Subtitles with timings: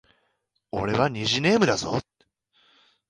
[0.71, 2.01] 俺は虹ネームだぞ